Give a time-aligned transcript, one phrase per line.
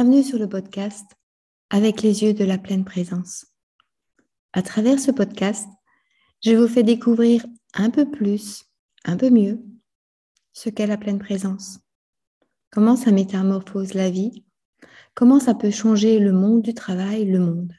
[0.00, 1.10] Bienvenue sur le podcast
[1.70, 3.46] Avec les yeux de la pleine présence.
[4.52, 5.66] À travers ce podcast,
[6.40, 7.44] je vous fais découvrir
[7.74, 8.62] un peu plus,
[9.04, 9.60] un peu mieux,
[10.52, 11.80] ce qu'est la pleine présence.
[12.70, 14.44] Comment ça métamorphose la vie,
[15.14, 17.72] comment ça peut changer le monde du travail, le monde?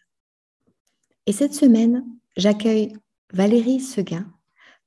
[1.25, 2.05] Et cette semaine,
[2.35, 2.91] j'accueille
[3.31, 4.29] Valérie Seguin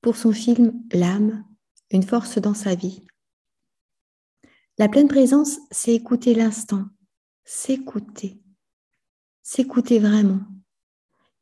[0.02, 1.46] pour son film L'âme,
[1.90, 3.06] une force dans sa vie.
[4.76, 6.84] La pleine présence, c'est écouter l'instant,
[7.44, 8.40] s'écouter,
[9.42, 10.40] s'écouter vraiment,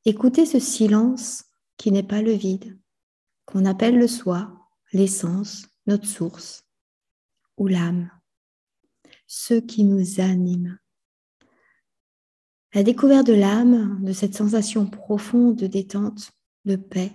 [0.05, 1.45] écouter ce silence
[1.77, 2.79] qui n'est pas le vide,
[3.45, 6.65] qu'on appelle le soi, l'essence, notre source,
[7.57, 8.11] ou l'âme,
[9.27, 10.79] ce qui nous anime.
[12.73, 16.33] La découverte de l'âme, de cette sensation profonde de détente,
[16.65, 17.13] de paix,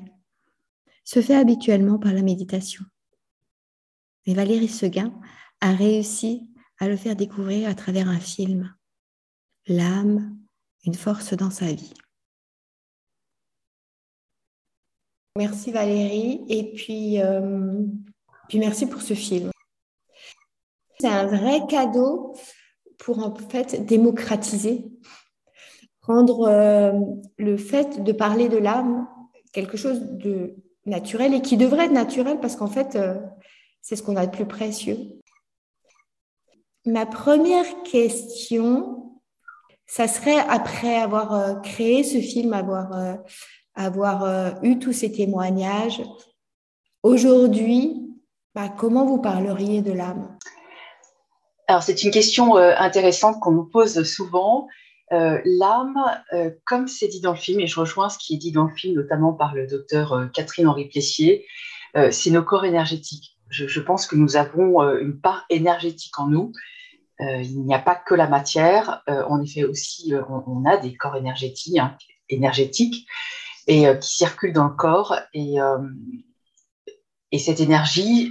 [1.04, 2.84] se fait habituellement par la méditation.
[4.26, 5.18] Mais Valérie Seguin
[5.62, 8.74] a réussi à le faire découvrir à travers un film.
[9.68, 10.38] L'âme,
[10.86, 11.94] une force dans sa vie.
[15.38, 17.84] Merci Valérie et puis, euh,
[18.48, 19.52] puis merci pour ce film.
[21.00, 22.36] C'est un vrai cadeau
[22.98, 24.86] pour en fait démocratiser,
[26.02, 26.94] rendre euh,
[27.38, 29.08] le fait de parler de l'âme
[29.52, 33.16] quelque chose de naturel et qui devrait être naturel parce qu'en fait, euh,
[33.82, 34.98] c'est ce qu'on a de plus précieux.
[36.86, 39.20] Ma première question,
[39.88, 43.16] ça serait après avoir euh, créé ce film, avoir, euh,
[43.80, 46.04] euh, eu tous ces témoignages,
[47.02, 48.04] aujourd'hui,
[48.54, 50.38] bah, comment vous parleriez de l'âme?
[51.68, 54.68] Alors c'est une question intéressante qu'on nous pose souvent.
[55.10, 55.96] l'âme,
[56.64, 58.76] comme c'est dit dans le film, et je rejoins ce qui est dit dans le
[58.76, 61.48] film, notamment par le docteur Catherine-Henri Plessier,
[62.12, 63.40] c'est nos corps énergétiques.
[63.50, 66.52] Je, pense que nous avons une part énergétique en nous
[67.20, 70.96] il n'y a pas que la matière, euh, en effet aussi, euh, on, a des
[70.96, 71.98] corps énergétiques, hein,
[72.30, 73.08] énergétiques
[73.68, 75.18] et qui circulent dans le corps.
[75.34, 75.56] Et,
[77.32, 78.30] et cette énergie,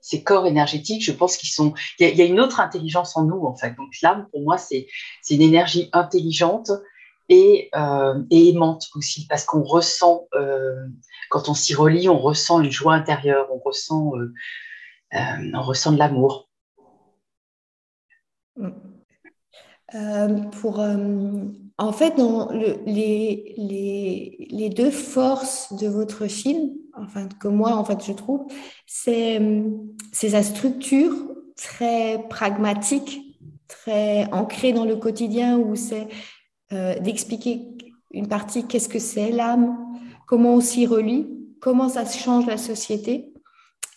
[0.00, 1.74] ces corps énergétiques, je pense qu'ils sont.
[1.98, 3.76] Il y, a une autre intelligence en nous, en fait.
[3.76, 4.86] Donc l'âme, pour moi, c'est
[5.28, 6.70] une énergie intelligente
[7.28, 7.70] et,
[8.30, 10.26] et aimante aussi, parce qu'on ressent,
[11.28, 14.12] quand on s'y relie, on ressent une joie intérieure, on ressent,
[15.12, 16.49] on ressent de l'amour.
[19.94, 20.28] Euh,
[20.60, 21.46] pour, euh,
[21.78, 27.74] en fait, dans le, les, les, les, deux forces de votre film, enfin que moi,
[27.74, 28.46] en fait, je trouve,
[28.86, 29.40] c'est
[30.12, 31.14] sa structure
[31.56, 36.06] très pragmatique, très ancrée dans le quotidien, où c'est
[36.72, 37.66] euh, d'expliquer
[38.12, 39.76] une partie qu'est-ce que c'est l'âme,
[40.26, 41.26] comment on s'y relie,
[41.60, 43.32] comment ça change la société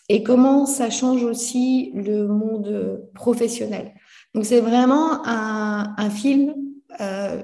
[0.08, 3.94] et comment ça change aussi le monde professionnel.
[4.34, 6.54] Donc c'est vraiment un, film,
[7.00, 7.40] euh,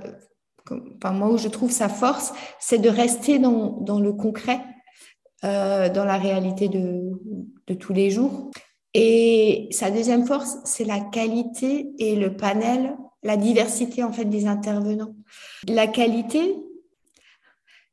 [0.69, 4.61] enfin, moi où je trouve sa force, c'est de rester dans, le concret,
[5.45, 7.13] euh, dans la réalité de,
[7.79, 8.51] tous les jours.
[8.93, 14.49] Et sa deuxième force, c'est la qualité et le panel, la diversité en fait des
[14.49, 15.15] intervenants.
[15.69, 16.57] La qualité,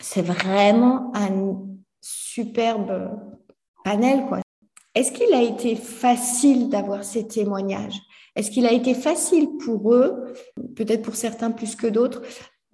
[0.00, 1.62] C'est vraiment un
[2.02, 3.18] superbe
[3.82, 4.24] panel.
[4.94, 7.98] Est-ce qu'il a été facile d'avoir ces témoignages?
[8.34, 10.34] Est-ce qu'il a été facile pour eux,
[10.76, 12.22] peut-être pour certains plus que d'autres,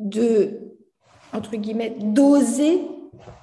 [0.00, 0.58] de,
[1.32, 2.80] entre guillemets, d'oser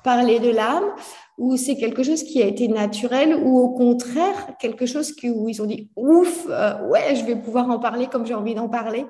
[0.04, 0.92] parler de l'âme
[1.40, 5.62] ou c'est quelque chose qui a été naturel ou au contraire quelque chose où ils
[5.62, 9.06] ont dit ouf, euh, ouais, je vais pouvoir en parler comme j'ai envie d'en parler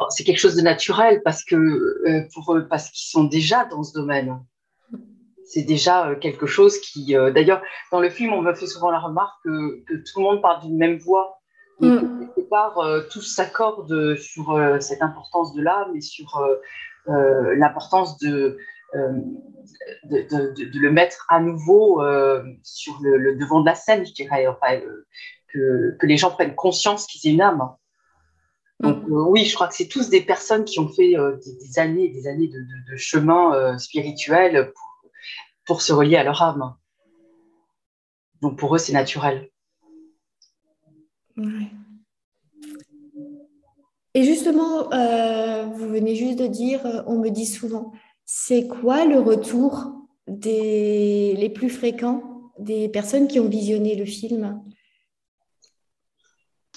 [0.00, 3.64] oh, C'est quelque chose de naturel parce que euh, pour eux, parce qu'ils sont déjà
[3.66, 4.44] dans ce domaine.
[5.44, 7.62] C'est déjà euh, quelque chose qui, d'ailleurs,
[7.92, 10.76] dans le film, on me fait souvent la remarque que, tout le monde parle d'une
[10.76, 11.38] même voix.
[11.78, 12.18] Donc, mm.
[12.34, 12.76] quelque part,
[13.12, 16.44] tous s'accordent sur cette importance de l'âme et sur
[17.06, 18.58] l'importance de,
[20.04, 22.02] de, le mettre à nouveau
[22.62, 24.80] sur le, devant de la scène, je dirais, enfin,
[25.48, 27.74] que, que, les gens prennent conscience qu'ils aient une âme.
[28.80, 32.10] Donc oui, je crois que c'est tous des personnes qui ont fait des, années et
[32.10, 35.10] des années de, chemin spirituel pour,
[35.64, 36.74] pour, se relier à leur âme.
[38.42, 39.50] Donc pour eux, c'est naturel.
[44.14, 47.92] Et justement, euh, vous venez juste de dire, euh, on me dit souvent,
[48.26, 49.92] c'est quoi le retour
[50.26, 54.62] des, les plus fréquents des personnes qui ont visionné le film?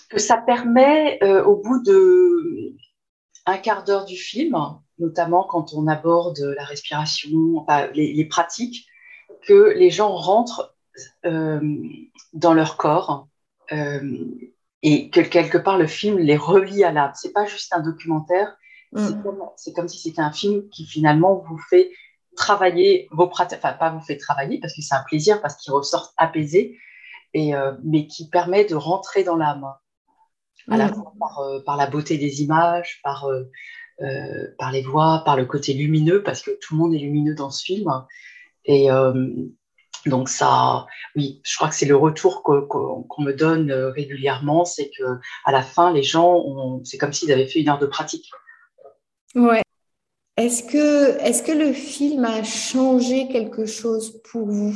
[0.09, 2.75] Que ça permet, euh, au bout de
[3.45, 4.55] un quart d'heure du film,
[4.99, 7.65] notamment quand on aborde la respiration,
[7.95, 8.85] les, pratiques,
[9.47, 10.75] que les gens rentrent
[11.23, 13.27] dans leur corps
[13.71, 17.13] et que quelque part le film les relie à l'âme.
[17.15, 18.55] C'est pas juste un documentaire,
[18.91, 19.21] mm.
[19.57, 21.91] c'est comme, si c'était un film qui finalement vous fait
[22.35, 25.73] travailler vos pratiques, enfin pas vous fait travailler parce que c'est un plaisir, parce qu'il
[25.73, 26.77] ressort apaisé,
[27.33, 29.67] et, euh, mais qui permet de rentrer dans l'âme,
[30.69, 30.93] à la mm.
[30.93, 33.43] fois par, euh, par, la beauté des images, par, euh,
[34.57, 37.51] par les voix, par le côté lumineux, parce que tout le monde est lumineux dans
[37.51, 37.91] ce film.
[38.65, 38.87] Et,
[40.05, 40.85] donc ça,
[41.17, 45.03] oui, je crois que c'est le retour qu'on me donne régulièrement, c'est que
[45.43, 48.29] à la fin, les gens, c'est comme s'ils avaient fait une heure de pratique.
[49.35, 49.61] Ouais.
[50.39, 54.73] Est-ce que, est que le film a changé quelque chose pour vous?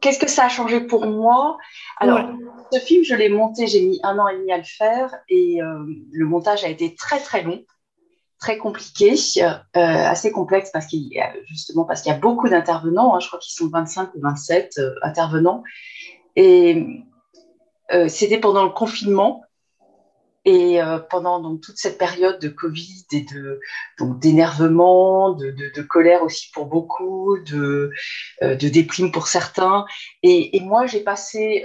[0.00, 1.58] Qu'est-ce que ça a changé pour moi?
[1.98, 2.30] Alors,
[2.72, 5.62] ce film, je l'ai monté, j'ai mis un an et demi à le faire et
[5.62, 7.64] euh, le montage a été très très long
[8.38, 12.48] très compliqué, euh, assez complexe parce qu'il y a, justement parce qu'il y a beaucoup
[12.48, 13.14] d'intervenants.
[13.14, 15.62] Hein, je crois qu'ils sont 25 ou 27 euh, intervenants.
[16.36, 17.04] Et
[18.08, 19.42] c'était pendant le confinement
[20.44, 20.78] et
[21.10, 23.60] pendant donc toute cette période de Covid et de
[23.98, 27.90] donc d'énervement, de, colère aussi pour beaucoup, de,
[28.42, 29.86] de déprime pour certains.
[30.22, 31.64] Et, moi, j'ai passé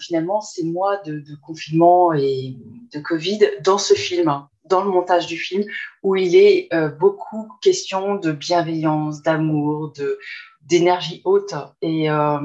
[0.00, 2.56] finalement ces mois de, confinement et
[2.92, 5.64] de Covid dans ce film dans le montage du film
[6.02, 10.18] où il est euh, beaucoup question de bienveillance, d'amour, de
[10.66, 12.38] d'énergie haute et euh,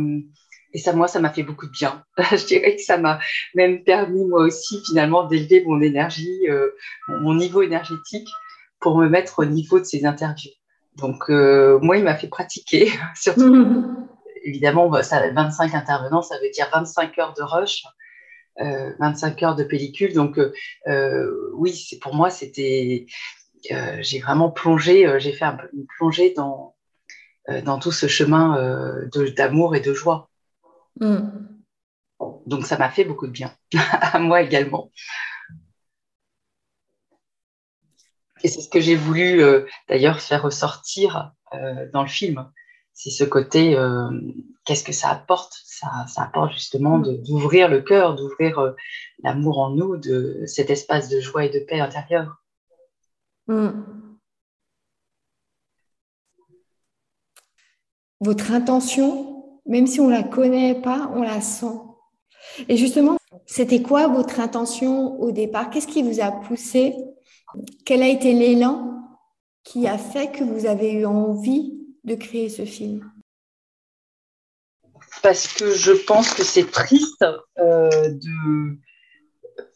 [0.73, 2.03] et ça moi ça m'a fait beaucoup de bien.
[2.17, 3.19] je dirais que ça m'a
[3.55, 6.69] même permis moi aussi finalement d'élever mon énergie, euh,
[7.07, 8.29] mon niveau énergétique
[8.79, 10.51] pour me mettre au niveau de ces interviews.
[10.97, 13.85] Donc moi il m'a fait pratiquer surtout
[14.43, 17.83] évidemment bah, ça 25 intervenants ça veut dire 25 heures de rush
[18.59, 20.13] 25 euh, heures de pellicule.
[20.13, 20.53] Donc euh,
[20.87, 23.05] euh, oui, c'est pour moi c'était
[24.01, 26.75] j'ai vraiment plongé, j'ai fait un, une plongée dans
[27.63, 28.57] dans tout ce chemin
[29.37, 30.29] d'amour et de joie.
[30.99, 31.29] Mm.
[32.45, 33.53] Donc ça m'a fait beaucoup de bien,
[33.91, 34.91] à moi également.
[38.43, 39.41] Et c'est ce que j'ai voulu
[39.87, 41.31] d'ailleurs faire ressortir
[41.93, 42.45] dans le film
[42.93, 44.09] c'est ce côté, euh,
[44.65, 45.53] qu'est-ce que ça apporte?
[45.65, 48.71] Ça, apporte justement d'ouvrir le cœur, d'ouvrir euh,
[49.23, 52.37] l'amour en nous, de cet espace de joie et de paix intérieure.
[53.47, 53.71] Mm.
[58.21, 59.32] Votre intention,
[59.65, 61.79] même si on la connaît pas, on la sent.
[62.67, 65.69] Et justement, c'était quoi votre intention au départ?
[65.69, 66.95] Qu'est-ce qui vous a poussé?
[67.85, 69.01] Quel a été l'élan
[69.63, 73.09] qui a fait que vous avez eu envie de créer ce film?
[75.21, 77.23] Parce que je pense que c'est triste
[77.57, 78.77] euh, de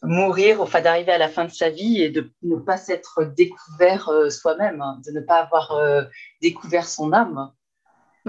[0.02, 4.08] mourir, enfin d'arriver à la fin de sa vie et de ne pas s'être découvert
[4.08, 6.02] euh, soi-même, hein, de ne pas avoir euh,
[6.42, 7.50] découvert son âme.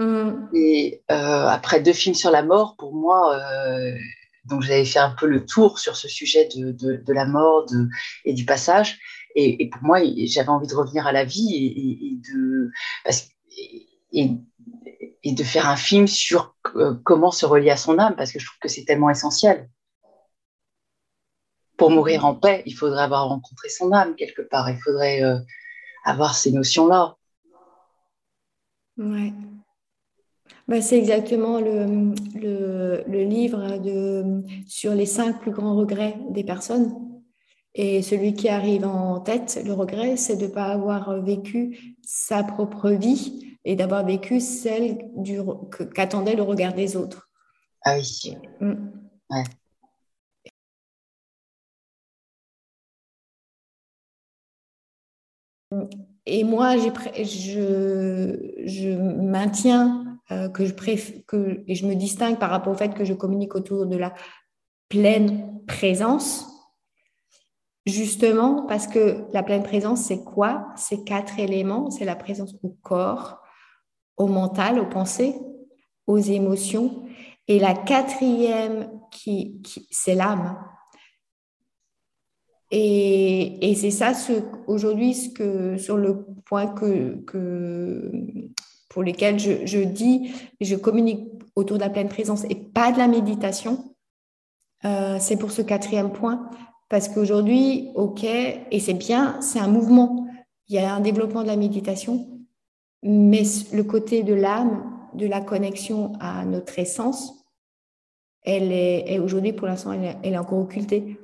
[0.00, 0.48] Mm.
[0.54, 3.38] Et après deux films sur la mort, pour moi,
[4.46, 7.66] donc j'avais fait un peu le tour sur ce sujet de, de, la mort
[8.24, 8.98] et du passage.
[9.36, 12.70] Et, pour moi, j'avais envie de revenir à la vie et, de
[13.04, 13.28] parce,
[14.12, 14.30] et,
[15.22, 18.38] et, de faire un film sur euh, comment se relier à son âme, parce que
[18.38, 19.68] je trouve que c'est tellement essentiel.
[21.76, 25.38] Pour mourir en paix, il faudrait avoir rencontré son âme quelque part, il faudrait euh,
[26.04, 27.16] avoir ces notions-là.
[28.98, 29.32] Ouais.
[30.70, 36.44] Bah, c'est exactement le, le, le, livre de, sur les cinq plus grands regrets des
[36.44, 36.94] personnes.
[37.74, 42.44] Et celui qui arrive en tête, le regret, c'est de ne pas avoir vécu sa
[42.44, 45.10] propre vie et d'avoir vécu celle
[45.92, 47.28] qu'attendait le regard des autres.
[47.84, 48.36] Ah oui.
[48.60, 48.92] Mm.
[49.30, 49.42] Ouais.
[56.26, 60.74] Et moi, je, je maintiens euh, que je
[61.26, 64.14] que, et je me distingue par rapport au fait que je communique autour de la
[64.88, 66.46] pleine présence.
[67.86, 70.68] justement parce que la pleine présence, c'est quoi?
[70.76, 71.90] C'est quatre éléments.
[71.90, 73.40] C'est la présence au corps,
[74.16, 75.34] au mental, aux pensées,
[76.06, 77.04] aux émotions.
[77.48, 79.60] Et la quatrième, qui,
[79.90, 80.56] c'est l'âme.
[82.70, 84.12] Et, c'est ça
[84.68, 88.12] aujourd'hui ce que, sur le point que, que
[88.90, 92.98] pour lesquels je, je dis, je communique autour de la pleine présence et pas de
[92.98, 93.94] la méditation.
[94.84, 96.50] Euh, c'est pour ce quatrième point.
[96.88, 100.26] Parce qu'aujourd'hui, OK, et c'est bien, c'est un mouvement.
[100.68, 102.28] Il y a un développement de la méditation,
[103.02, 107.46] mais le côté de l'âme, de la connexion à notre essence,
[108.42, 111.16] elle est, aujourd'hui, pour l'instant, elle, est encore occultée.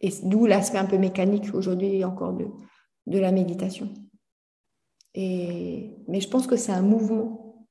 [0.00, 3.88] Et d'où l'aspect un peu mécanique aujourd'hui encore de la méditation.
[5.14, 7.66] Et, mais je pense que c'est un mouvement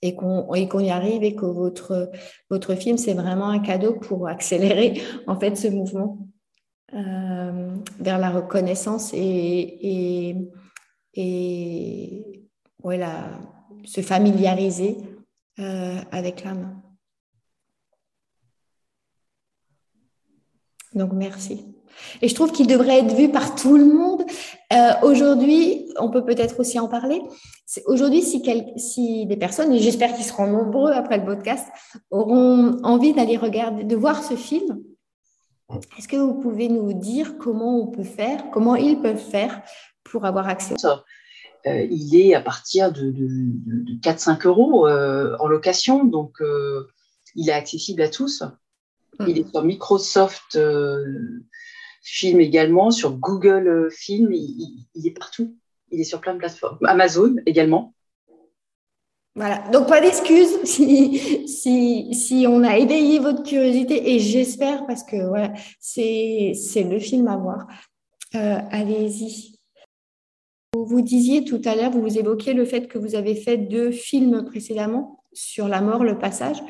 [0.00, 2.10] et qu'on y arrive et que votre,
[2.50, 6.28] votre film, c'est vraiment un cadeau pour accélérer en fait ce mouvement
[6.94, 10.36] euh, vers la reconnaissance et, et,
[11.14, 12.42] et
[12.82, 13.40] voilà,
[13.84, 14.98] se familiariser
[15.60, 16.82] euh, avec l'âme.
[20.94, 21.64] Donc merci.
[22.20, 24.24] Et je trouve qu'il devrait être vu par tout le monde.
[24.72, 27.20] Euh, aujourd'hui, on peut peut-être aussi en parler.
[27.86, 28.42] Aujourd'hui, si,
[28.76, 31.66] si, des personnes, et j'espère qu'ils seront nombreux après le podcast,
[32.10, 34.82] auront envie d'aller regarder, de voir ce film,
[35.98, 39.62] est-ce que vous pouvez nous dire comment on peut faire, comment ils peuvent faire
[40.04, 40.74] pour avoir accès
[41.66, 46.38] euh, Il est à partir de, de, 4-5 euros euh, en location, donc
[47.34, 48.42] il est accessible à tous.
[49.26, 50.58] Il est sur Microsoft
[52.02, 55.56] Film également, sur Google euh, Film, il, est partout.
[55.90, 56.78] Il est sur plein de plateformes.
[56.84, 57.94] Amazon également.
[59.34, 65.04] Voilà, donc pas d'excuses si, si, si, on a éveillé votre curiosité et j'espère parce
[65.04, 65.16] que
[65.80, 67.66] c'est le film à voir.
[68.34, 69.58] Euh, allez-y.
[70.74, 73.90] Vous disiez tout à l'heure, vous vous évoquiez le fait que vous avez fait deux
[73.90, 76.62] films précédemment sur la mort, le passage.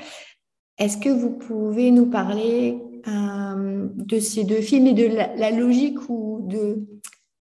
[0.78, 6.08] Est-ce que vous pouvez nous parler euh, de ces deux films et de la, logique
[6.08, 6.86] ou de,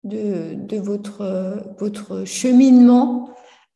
[0.03, 3.29] de, votre, votre cheminement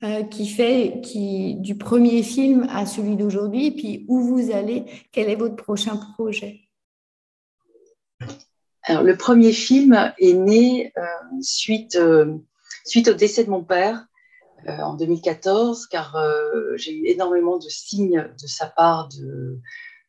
[0.04, 4.86] euh, qui fait qui, du premier film à celui d'aujourd'hui, et puis où vous allez,
[5.12, 6.62] quel est votre prochain projet?
[8.84, 11.02] Alors, le premier film est né euh,
[11.42, 11.98] suite,
[12.86, 14.06] suite au décès de mon père.
[14.68, 16.16] en 2014, car
[16.76, 19.60] j'ai eu énormément de signes de sa part de,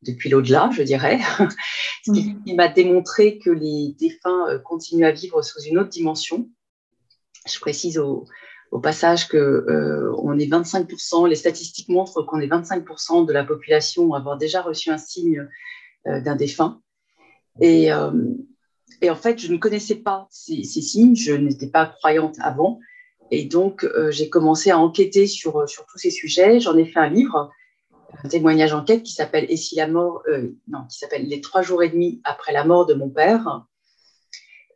[0.02, 1.20] depuis l'au-delà, je dirais,
[2.04, 2.56] ce qui, mhm.
[2.56, 6.48] m'a démontré que les défunts euh, continuent à vivre sous une autre dimension.
[7.46, 8.26] Je précise au,
[8.82, 14.14] passage que euh, on est 25%, les statistiques montrent qu'on est 25% de la population
[14.14, 15.46] à avoir déjà reçu un signe
[16.06, 16.80] euh, d'un défunt.
[17.60, 17.88] Et,
[19.02, 22.80] et, en fait, je ne connaissais pas ces, ces signes, je n'étais pas croyante avant.
[23.30, 26.60] Et donc, j'ai commencé à enquêter sur, sur tous ces sujets.
[26.60, 27.52] J'en ai fait un livre
[28.24, 31.62] un témoignage enquête qui s'appelle Et si la mort, euh, non, qui s'appelle Les trois
[31.62, 33.64] jours et demi après la mort de mon père.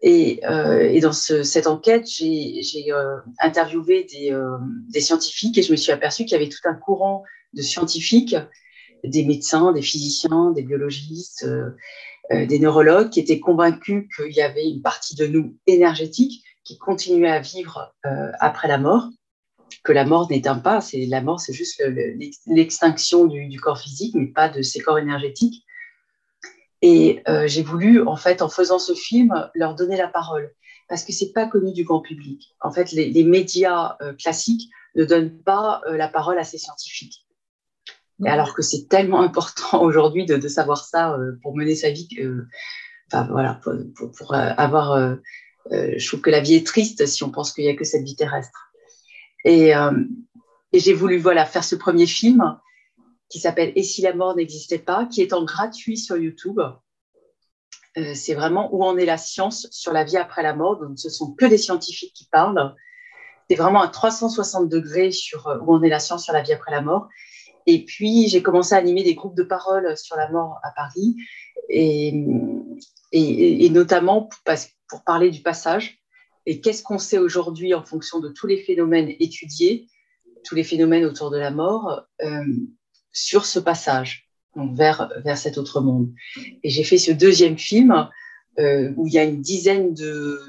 [0.03, 4.39] Et, euh, dans ce, cette enquête, j'ai euh, interviewé des,
[4.91, 7.23] des, scientifiques et je me suis aperçue qu'il y avait tout un courant
[7.55, 8.37] de scientifiques,
[9.05, 11.47] des médecins, des physiciens, des biologistes,
[12.31, 17.31] des neurologues qui étaient convaincus qu'il y avait une partie de nous énergétique qui continuait
[17.31, 17.95] à vivre
[18.41, 19.09] après la mort
[19.87, 20.81] que la mort n'éteint pas.
[20.81, 21.83] C'est la mort, c'est juste
[22.47, 25.65] l'extinction du, corps physique, mais pas de ses corps énergétiques.
[26.83, 30.53] Et euh, j'ai voulu, en fait, en faisant ce film, leur donner la parole,
[30.89, 32.55] parce que c'est pas connu du grand public.
[32.61, 37.27] En fait, les, médias euh, classiques ne donnent pas euh, la parole à ces scientifiques.
[38.25, 42.09] Et alors que c'est tellement important aujourd'hui de, savoir ça pour mener sa vie.
[43.13, 43.75] enfin voilà, pour,
[44.13, 45.19] pour avoir.
[45.71, 48.05] je trouve que la vie est triste si on pense qu'il y a que cette
[48.05, 48.66] vie terrestre.
[49.47, 50.05] Euh,
[50.73, 52.59] et, j'ai voulu voilà, faire ce premier film
[53.29, 56.61] qui s'appelle Et si la mort n'existait pas, qui est en gratuit sur YouTube.
[57.99, 60.79] Euh, c'est vraiment où en est la science sur la vie après la mort.
[60.79, 62.75] Donc, ce sont que des scientifiques qui parlent.
[63.49, 66.53] C'est vraiment un 360 degrés sur euh, où en est la science sur la vie
[66.53, 67.09] après la mort.
[67.67, 71.17] Et puis, j'ai commencé à animer des groupes de parole sur la mort à Paris,
[71.69, 72.15] et,
[73.13, 74.29] et, notamment
[74.89, 75.99] pour, parler du passage,
[76.47, 79.89] et qu'est-ce qu'on sait aujourd'hui en fonction de tous les phénomènes étudiés,
[80.45, 82.45] tous les phénomènes autour de la mort, euh,
[83.13, 86.13] sur ce passage, vers, vers cet autre monde.
[86.63, 88.09] Et j'ai fait ce deuxième film
[88.59, 90.41] euh, où il y a une dizaine de,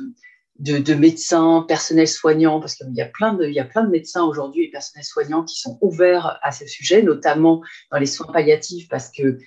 [0.59, 4.23] de, médecins, personnels soignants, parce qu'il y a plein de, y a plein de médecins
[4.23, 8.87] aujourd'hui et personnels soignants qui sont ouverts à ce sujet, notamment dans les soins palliatifs,
[8.87, 9.39] parce que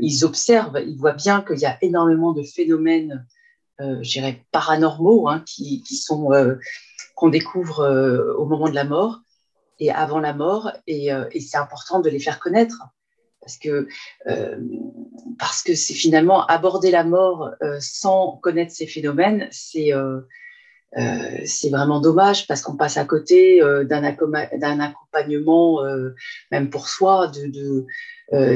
[0.00, 3.24] ils observent, ils voient bien qu'il y a énormément de phénomènes,
[3.80, 6.30] dirais, paranormaux hein, qui, qui, sont
[7.16, 9.20] qu'on découvre au moment de la mort
[9.78, 11.10] et avant la mort, et,
[11.40, 12.76] c'est important de les faire connaître
[13.42, 13.88] parce que
[14.28, 14.56] euh,
[15.38, 20.20] parce que c'est finalement aborder la mort euh, sans connaître ces phénomènes, c'est euh,
[21.44, 25.80] c'est vraiment dommage parce qu'on passe à côté d'un accompagnement,
[26.50, 27.86] même pour soi, de,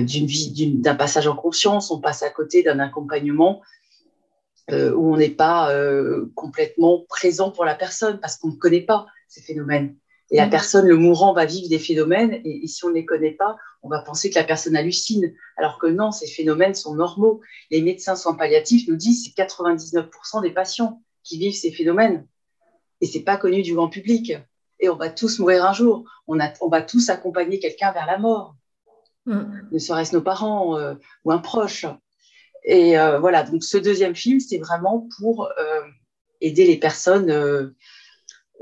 [0.02, 1.90] d'une vie, d'un passage en conscience.
[1.90, 3.62] On passe à côté d'un accompagnement
[4.70, 5.72] où on n'est pas
[6.34, 9.96] complètement présent pour la personne parce qu'on ne connaît pas ces phénomènes.
[10.30, 10.50] Et la mm.
[10.50, 13.88] personne, le mourant, va vivre des phénomènes, et, si on ne les connaît pas, on
[13.88, 17.40] va penser que la personne hallucine, alors que non, ces phénomènes sont normaux.
[17.70, 22.26] Les médecins soins palliatifs nous disent que c'est 99% des patients qui vivent ces phénomènes,
[23.00, 24.32] et c'est pas connu du grand public.
[24.80, 26.04] Et on va tous mourir un jour.
[26.26, 28.56] On, a, on va tous accompagner quelqu'un vers la mort,
[29.26, 29.68] mm.
[29.70, 30.94] ne serait-ce nos parents euh,
[31.24, 31.86] ou un proche.
[32.66, 35.80] Et euh, voilà, donc ce deuxième film, c'est vraiment pour euh,
[36.40, 37.30] aider les personnes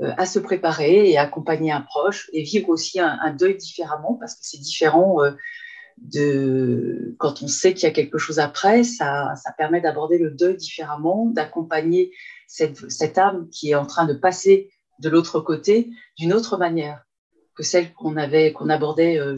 [0.01, 4.33] euh, à se préparer et accompagner un proche et vivre aussi un, deuil différemment parce
[4.33, 5.31] que c'est différent euh,
[5.97, 10.31] de quand on sait qu'il y a quelque chose après, ça, ça permet d'aborder le
[10.31, 12.11] deuil différemment, d'accompagner
[12.45, 14.69] cette, cette, âme qui est en train de passer
[14.99, 17.05] de l'autre côté d'une autre manière
[17.55, 19.37] que celle qu'on avait qu'on abordait euh,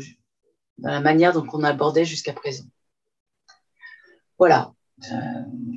[0.79, 2.65] dans la manière dont on abordait jusqu'à présent.
[4.37, 4.73] Voilà.
[5.11, 5.15] Euh,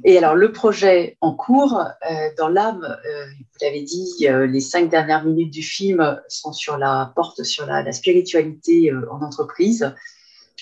[0.04, 4.88] et alors, le projet en cours, euh, dans l'âme, euh, vous l'avez dit, les cinq
[4.88, 9.94] dernières minutes du film sont sur la porte sur la, spiritualité en entreprise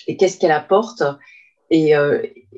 [0.07, 1.03] et qu'est-ce qu'elle apporte?
[1.69, 1.93] Et,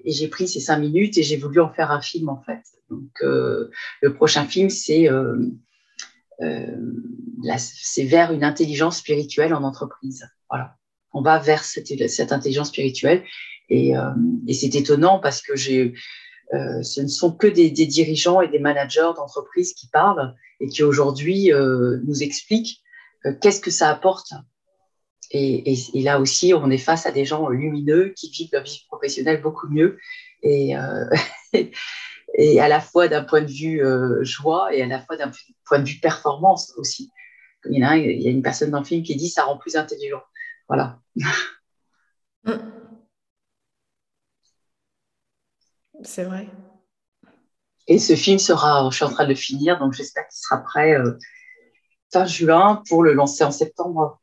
[0.05, 2.62] j'ai pris ces cinq minutes et j'ai voulu en faire un film en fait.
[2.89, 5.08] Donc, le prochain film, c'est
[6.39, 10.27] vers une intelligence spirituelle en entreprise.
[10.49, 10.75] Voilà,
[11.13, 13.23] on va vers cette intelligence spirituelle
[13.71, 14.12] euh,
[14.47, 19.12] et, c'est étonnant parce que euh, ce ne sont que des, dirigeants et des managers
[19.15, 22.81] d'entreprises qui parlent et qui aujourd'hui euh, nous expliquent
[23.39, 24.34] qu'est-ce que ça apporte.
[25.29, 29.41] Et, là aussi, on est face à des gens lumineux qui vivent leur vie professionnelle
[29.41, 29.97] beaucoup mieux.
[30.43, 30.73] Et,
[32.38, 33.81] et à la fois d'un point de vue
[34.25, 35.31] joie et à la fois d'un
[35.65, 37.12] point de vue performance aussi.
[37.69, 39.57] Il y, a, il y a une personne dans le film qui dit ça rend
[39.57, 40.23] plus intelligent.
[40.67, 40.99] Voilà.
[42.43, 42.53] Mm.
[46.03, 46.47] C'est vrai.
[47.87, 50.57] Et ce film sera, je suis en train de le finir, donc j'espère qu'il sera
[50.59, 51.17] prêt euh,
[52.11, 54.21] fin juin pour le lancer en septembre.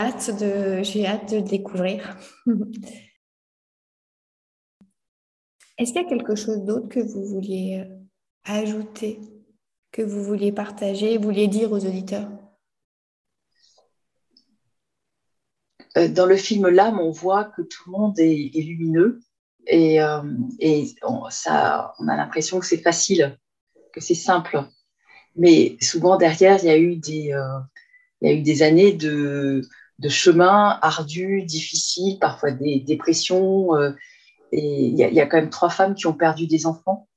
[0.00, 2.16] J'ai hâte de le découvrir.
[5.78, 7.84] Est-ce qu'il y a quelque chose d'autre que vous vouliez euh,
[8.44, 9.20] ajouter,
[9.90, 12.28] que vous vouliez partager, vous vouliez dire aux auditeurs
[15.80, 19.20] Euh, dans le film L'âme, on voit que tout le monde est, lumineux
[19.66, 20.22] et, euh,
[21.02, 23.38] on, ça, on a l'impression que c'est facile,
[23.92, 24.64] que c'est simple.
[25.36, 27.58] Mais souvent derrière, il y a eu des, euh,
[28.20, 29.62] il y a eu des années de,
[29.98, 33.76] de chemin ardu, difficile, parfois des dépressions.
[34.52, 36.66] et il y, a, il y, a, quand même trois femmes qui ont perdu des
[36.66, 37.08] enfants,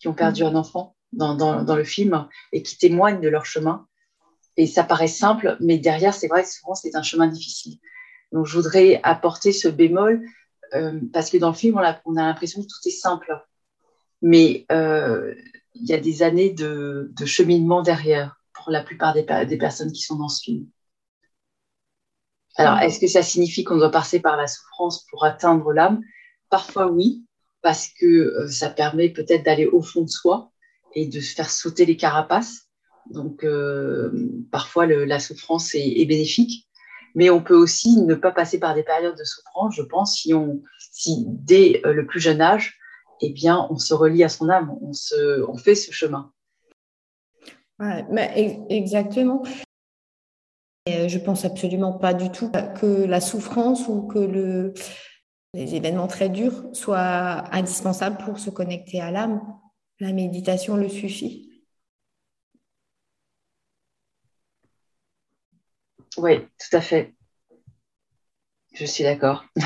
[0.00, 3.46] qui ont perdu un enfant dans, dans, dans le film et qui témoignent de leur
[3.46, 3.86] chemin.
[4.56, 7.78] Et ça paraît simple, mais derrière, c'est vrai que souvent, c'est un chemin difficile.
[8.32, 10.22] Donc, je voudrais apporter ce bémol
[10.74, 13.32] euh, parce que dans le film, on a, l'impression que tout est simple.
[14.20, 15.34] Mais euh,
[15.74, 19.22] il y a des années de, cheminement derrière pour la plupart des,
[19.58, 20.66] personnes qui sont dans ce film.
[22.56, 26.02] Alors, est-ce que ça signifie qu'on doit passer par la souffrance pour atteindre l'âme?
[26.50, 27.24] Parfois oui,
[27.62, 30.50] parce que euh, ça permet peut-être d'aller au fond de soi
[30.94, 32.64] et de se faire sauter les carapaces.
[33.10, 33.46] Donc,
[34.50, 36.67] parfois, la souffrance est bénéfique.
[37.14, 40.34] Mais on peut aussi ne pas passer par des périodes de souffrance, je pense, si,
[40.34, 42.78] on, si dès euh, le plus jeune âge,
[43.20, 46.32] eh bien, on se relie à son âme, on, se, fait ce chemin.
[47.78, 48.04] Ouais,
[48.68, 49.42] exactement.
[50.86, 54.72] Et je pense absolument pas du tout que la souffrance ou que le,
[55.54, 59.42] les événements très durs soient indispensables pour se connecter à l'âme.
[60.00, 61.47] La méditation le suffit.
[66.18, 67.14] Oui, tout à fait.
[68.74, 69.44] Je suis d'accord.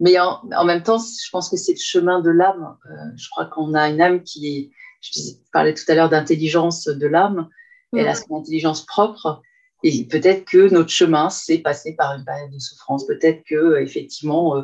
[0.00, 2.76] Mais en, même temps, je pense que c'est le chemin de l'âme.
[2.86, 4.70] Euh, je crois qu'on a une âme qui est.
[5.00, 7.48] Je parlais tout à l'heure d'intelligence de l'âme.
[7.92, 9.42] Elle a son intelligence propre.
[9.82, 13.06] Et peut-être que notre chemin, c'est passer par une période de souffrance.
[13.06, 14.62] Peut-être que, effectivement, euh,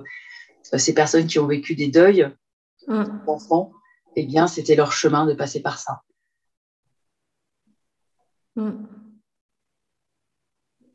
[0.77, 2.29] ces personnes qui ont vécu des deuils
[2.89, 3.25] mm.
[3.27, 3.73] d'enfants,
[4.17, 6.03] eh bien, c'était leur chemin de passer par ça.
[8.57, 9.04] Mm.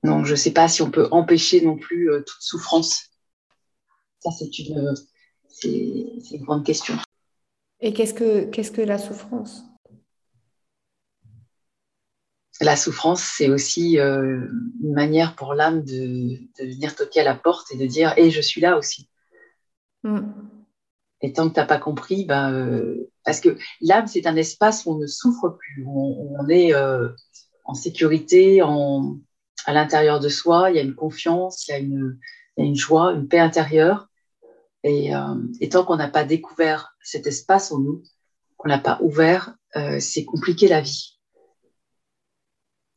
[0.04, 3.10] Donc, je ne sais pas si on peut empêcher non plus euh, toute souffrance.
[4.20, 4.94] Ça, c'est une,
[5.48, 6.96] c'est, une grande question.
[7.82, 9.64] Et qu'est-ce que, qu'est-ce que la souffrance?
[12.62, 14.48] La souffrance, c'est aussi euh,
[14.84, 18.42] une manière pour l'âme de, venir toquer à la porte et de dire Et je
[18.42, 19.10] suis là aussi.
[20.04, 20.32] Mm.
[21.22, 24.86] Et tant que tu n'as pas compris, ben, euh, parce que l'âme, c'est un espace
[24.86, 26.74] où on ne souffre plus, où on, est
[27.66, 29.20] en sécurité, en,
[29.66, 32.20] à l'intérieur de soi, il y a une confiance, il y a une,
[32.58, 34.10] une joie, une paix intérieure.
[34.84, 35.36] Et, euh,
[35.70, 38.04] tant qu'on n'a pas découvert cet espace en nous,
[38.58, 41.20] qu'on n'a pas ouvert, euh, c'est compliqué la vie.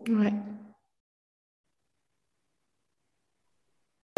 [0.09, 0.33] Ouais.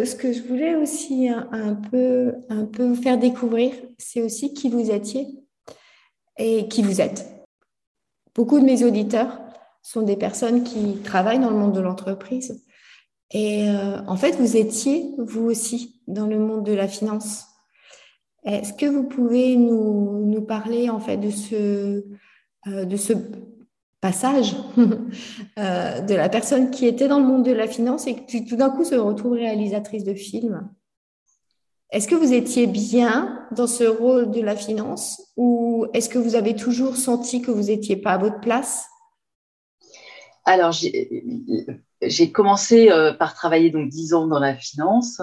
[0.04, 4.68] Ce que je voulais aussi un, peu, un peu vous faire découvrir, c'est aussi qui
[4.68, 5.26] vous étiez
[6.36, 7.24] et qui vous êtes.
[8.34, 9.38] Beaucoup de mes auditeurs
[9.84, 12.64] sont des personnes qui travaillent dans le monde de l'entreprise.
[13.30, 17.44] Et euh, en fait, vous étiez, vous aussi, dans le monde de la finance.
[18.44, 22.04] Est-ce que vous pouvez nous, parler en fait de ce,
[22.66, 23.14] euh,
[24.00, 24.56] passage
[25.58, 28.56] euh, de la personne qui était dans le monde de la finance et qui tout
[28.56, 30.68] d'un coup se retrouve réalisatrice de films?
[31.90, 36.34] Est-ce que vous étiez bien dans ce rôle de la finance ou est-ce que vous
[36.36, 38.86] avez toujours senti que vous n'étiez pas à votre place?
[40.44, 45.22] Alors, j'ai commencé euh, par travailler donc dix ans dans la finance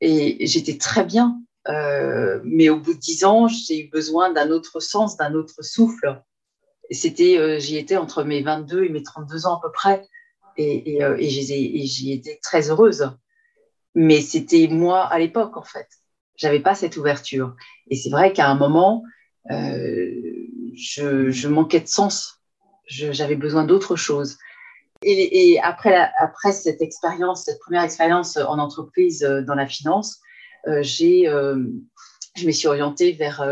[0.00, 1.40] et j'étais très bien.
[1.68, 5.62] Euh, mais au bout de dix ans, j'ai eu besoin d'un autre sens, d'un autre
[5.62, 6.22] souffle.
[6.90, 10.06] C'était, euh, j'y étais entre mes 22 et mes 32 ans à peu près,
[10.56, 13.10] et, et, et j'y étais très heureuse.
[13.94, 15.88] Mais c'était moi à l'époque en fait.
[16.36, 17.54] J'avais pas cette ouverture.
[17.90, 19.02] Et c'est vrai qu'à un moment,
[19.50, 22.37] je, je manquais de sens
[22.88, 24.38] j'avais besoin d'autre chose.
[25.02, 30.20] Et, après, après cette expérience, cette première expérience en entreprise euh, dans la finance,
[30.66, 31.64] euh, j'ai, euh,
[32.36, 33.44] je me suis orientée vers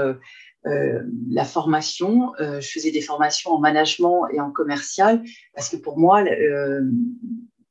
[0.65, 2.33] la formation.
[2.41, 5.23] je faisais des formations en management et en commercial
[5.55, 6.91] parce que pour moi, le,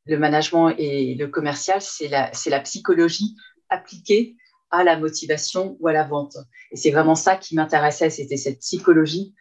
[0.07, 3.35] management et le commercial, c'est la, la psychologie
[3.69, 4.37] appliquée
[4.71, 6.37] à la motivation ou à la vente.
[6.71, 9.33] Et c'est vraiment ça qui m'intéressait, c'était cette psychologie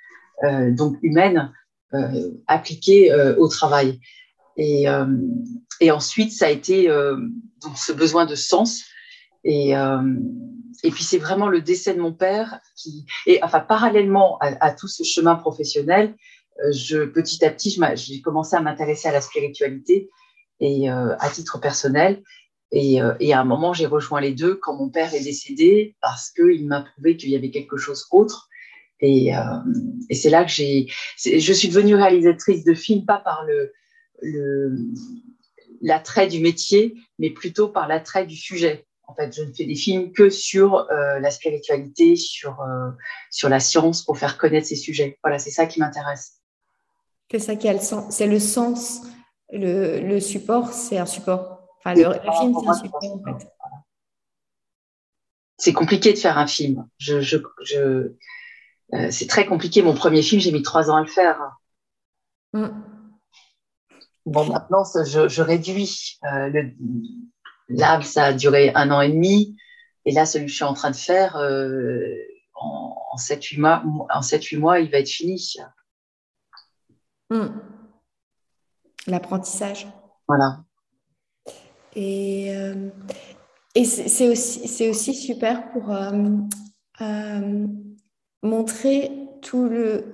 [0.42, 1.52] donc humaine
[1.94, 4.00] euh, appliqué euh, au travail.
[4.56, 5.06] Et, euh,
[5.80, 8.84] et, ensuite, ça a été donc ce besoin de sens.
[9.44, 14.70] Et, et puis, c'est vraiment le décès de mon père qui, et enfin, parallèlement à,
[14.72, 16.14] tout ce chemin professionnel,
[16.72, 20.08] je, petit à petit, j'ai commencé à m'intéresser à la spiritualité
[20.60, 22.22] et à titre personnel.
[22.70, 26.30] Et, et, à un moment, j'ai rejoint les deux quand mon père est décédé parce
[26.30, 28.48] qu'il m'a prouvé qu'il y avait quelque chose autre
[29.00, 29.40] et, euh,
[30.08, 30.86] et c'est là que j'ai,
[31.18, 33.72] je suis devenue réalisatrice de films, pas par le,
[34.22, 34.76] le,
[35.80, 38.86] l'attrait du métier, mais plutôt par l'attrait du sujet.
[39.06, 42.90] En fait, je ne fais des films que sur euh, la spiritualité, sur, euh,
[43.30, 45.18] sur la science, pour faire connaître ces sujets.
[45.22, 46.40] Voilà, c'est ça qui m'intéresse.
[47.30, 48.14] C'est ça qui a le sens.
[48.14, 49.02] C'est le sens.
[49.52, 51.68] Le, le support, c'est un support.
[51.78, 53.46] Enfin, le, film, c'est un support, en fait.
[55.58, 56.88] C'est compliqué de faire un film.
[56.98, 58.14] Je, je, je,
[58.94, 59.82] euh, c'est très compliqué.
[59.82, 61.40] Mon premier film, j'ai mis trois ans à le faire.
[62.52, 62.68] Mm.
[64.26, 66.18] Bon, maintenant, je, réduis.
[66.24, 66.62] Euh,
[67.68, 69.56] là, ça a duré un an et demi.
[70.04, 72.14] Et là, celui que je suis en train de faire, euh,
[72.54, 75.54] en, en 7-8 mois, en mois, il va être fini.
[77.30, 77.46] Mm.
[79.06, 79.86] L'apprentissage.
[80.28, 80.64] Voilà.
[81.96, 82.52] Et,
[83.74, 85.90] et c'est aussi, aussi super pour
[88.44, 89.10] montrer
[89.42, 90.04] tout le...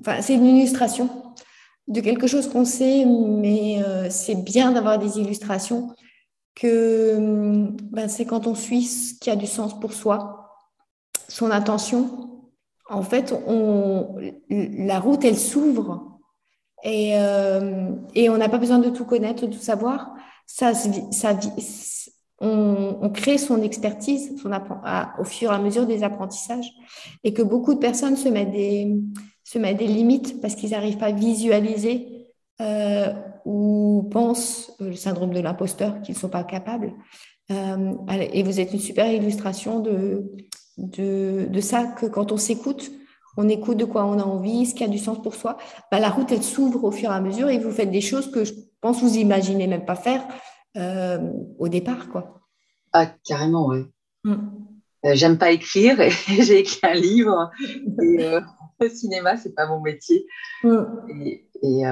[0.00, 1.08] Enfin, c'est une illustration
[1.88, 5.94] de quelque chose qu'on sait, mais euh, c'est bien d'avoir des illustrations
[6.54, 10.56] que ben, c'est quand on suit ce qui a du sens pour soi,
[11.28, 12.42] son attention.
[12.88, 14.16] En fait, on,
[14.48, 16.18] la route, elle s'ouvre
[16.82, 20.14] et, euh, et on n'a pas besoin de tout connaître, de tout savoir.
[20.46, 21.34] Ça, ça,
[22.40, 24.50] on, crée son expertise son
[25.18, 26.70] au fur et à mesure des apprentissages
[27.24, 28.94] et que beaucoup de personnes se mettent des,
[29.44, 32.26] se mettent des limites parce qu'ils n'arrivent pas à visualiser
[32.60, 33.12] euh,
[33.44, 36.92] ou pensent euh, le syndrome de l'imposteur qu'ils ne sont pas capables.
[37.52, 37.94] Euh,
[38.32, 40.32] et vous êtes une super illustration de,
[40.78, 42.90] de, de ça, que quand on s'écoute,
[43.36, 45.58] on écoute de quoi on a envie, ce qui a du sens pour soi,
[45.92, 48.30] bah, la route, elle s'ouvre au fur et à mesure et vous faites des choses
[48.30, 50.26] que je pense vous imaginez même pas faire
[50.76, 51.18] euh,
[51.58, 52.40] au départ, quoi.
[52.92, 53.84] Ah, carrément, oui.
[54.24, 54.34] Mm.
[55.04, 57.50] Euh, j'aime pas écrire et j'ai écrit un livre.
[58.02, 58.40] Et, euh,
[58.80, 60.26] le cinéma, c'est pas mon métier.
[60.62, 60.84] Mm.
[61.62, 61.82] Et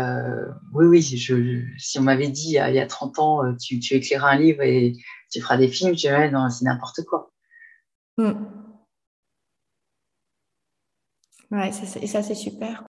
[0.75, 4.31] oui, oui, je, si on m'avait dit il y a 30 ans, tu, tu, écriras
[4.31, 4.93] un livre et
[5.33, 7.33] tu feras des films, je dirais non, c'est n'importe quoi.
[8.19, 8.33] Mm.
[11.51, 12.85] Ouais, et ça, c'est super.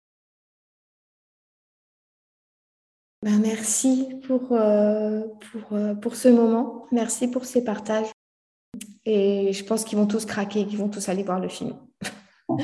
[3.24, 6.88] Ben, merci pour, euh, pour, pour ce moment.
[6.92, 8.12] Merci pour ces partages.
[9.06, 11.78] Et je pense qu'ils vont tous craquer, qu'ils vont tous aller voir le film.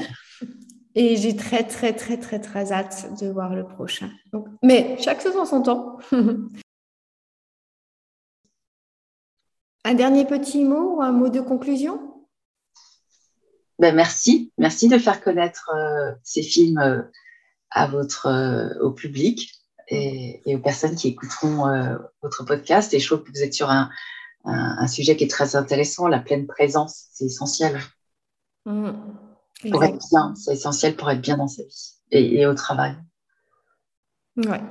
[0.95, 4.09] Et j'ai très, très, très, très, très hâte de voir le prochain.
[4.33, 5.97] Donc, mais chaque chose en son temps.
[9.85, 12.25] un dernier petit mot ou un mot de conclusion?
[13.77, 14.51] Ben, Merci.
[14.57, 17.03] Merci de faire connaître euh, ces films euh,
[17.69, 19.58] à votre, euh, au public
[19.89, 21.65] et, aux personnes qui écouteront
[22.21, 22.93] votre podcast.
[22.93, 23.89] Et je trouve que vous êtes sur un,
[24.45, 27.07] un, sujet qui est très intéressant, la pleine présence.
[27.11, 27.79] C'est essentiel.
[28.65, 28.91] Mmh.
[29.71, 32.95] Pour être bien, c'est essentiel pour être bien dans sa vie et, au travail.
[34.37, 34.61] Ouais.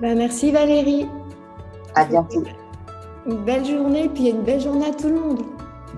[0.00, 1.06] Ben, merci Valérie.
[1.94, 2.44] À bientôt.
[3.26, 5.42] Une belle journée, puis une belle journée à tout le monde.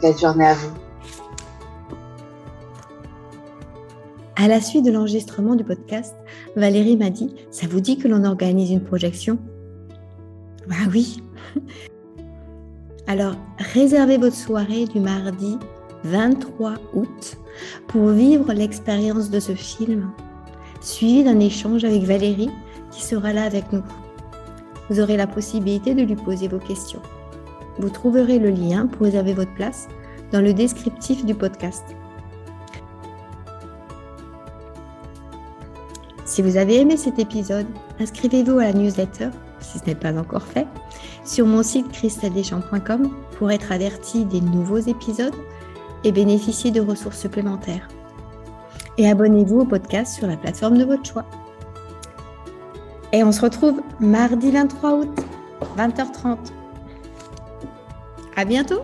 [0.01, 0.78] Belle journée à vous.
[4.41, 6.15] À la suite de l'enregistrement du podcast,
[6.55, 9.37] Valérie m'a dit Ça vous dit que l'on organise une projection?
[10.69, 11.21] Bah oui
[13.09, 13.35] alors,
[13.75, 15.59] réservez votre soirée du mardi
[16.05, 17.37] 23 août
[17.89, 20.09] pour vivre l'expérience de ce film,
[20.81, 22.51] suivi d'un échange avec Valérie
[22.93, 23.83] qui sera là avec nous.
[24.89, 27.03] Vous aurez la possibilité de lui poser vos questions.
[27.81, 29.89] Vous trouverez le lien pour réserver votre place
[30.31, 31.83] dans le descriptif du podcast.
[36.39, 37.67] Si vous avez aimé cet épisode,
[37.99, 40.69] inscrivez-vous à la newsletter si ce n'est pas encore fait
[41.25, 45.35] sur mon site christadeschamps.com pour être averti des nouveaux épisodes
[46.05, 47.89] et bénéficier de ressources supplémentaires.
[48.99, 51.25] Et abonnez-vous au podcast sur la plateforme de votre choix.
[53.13, 55.21] Et on se retrouve mardi 23 août,
[55.77, 56.37] 20h30.
[58.37, 58.83] À bientôt!